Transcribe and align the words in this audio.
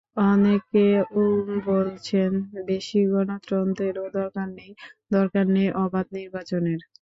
অনেকে 0.25 0.83
এ-ও 0.95 1.23
বলছেন, 1.67 2.31
বেশি 2.63 2.99
গণতন্ত্রেরও 3.11 4.05
দরকার 4.11 4.47
নেই, 4.57 4.71
দরকার 5.11 5.45
নেই 5.55 5.67
অবাধ 5.83 6.05
নির্বাচনের। 6.17 6.79